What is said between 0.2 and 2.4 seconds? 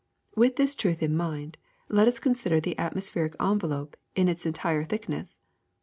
With this truth in mind let us con